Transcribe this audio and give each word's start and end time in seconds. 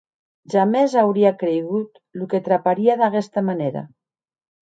Jamès 0.53 0.95
auria 1.01 1.31
creigut 1.43 2.01
que 2.31 2.39
lo 2.39 2.41
traparia 2.49 2.97
d’aguesta 3.03 3.47
manèra. 3.51 3.85